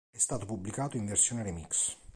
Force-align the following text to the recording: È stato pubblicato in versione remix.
È 0.09 0.17
stato 0.17 0.47
pubblicato 0.47 0.97
in 0.97 1.05
versione 1.05 1.43
remix. 1.43 1.95